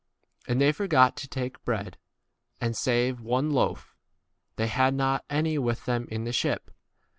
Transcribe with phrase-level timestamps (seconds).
[0.47, 1.95] u And they forgot to take bread,
[2.59, 3.95] and, save one loaf,
[4.55, 6.71] they had not 15 [any] with them in the ship.